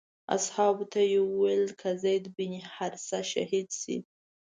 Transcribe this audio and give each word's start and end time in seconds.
اصحابو 0.35 0.83
ته 0.91 0.99
یې 1.11 1.19
وویل 1.29 1.65
که 1.79 1.89
زید 2.03 2.23
بن 2.35 2.53
حارثه 2.75 3.19
شهید 3.31 3.69
شي. 3.81 3.97